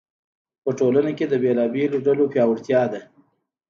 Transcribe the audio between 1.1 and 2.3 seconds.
کې د بېلابېلو ډلو